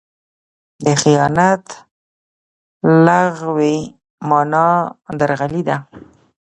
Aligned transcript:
د 0.83 0.85
خیانت 1.01 1.65
لغوي 3.07 3.77
مانا؛ 4.29 4.69
درغلي 5.19 5.61
ده. 5.69 5.77